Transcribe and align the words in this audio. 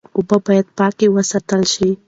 اوبه 0.17 0.37
باید 0.45 0.67
پاکې 0.77 1.05
وساتل 1.15 1.61
شي. 1.73 1.89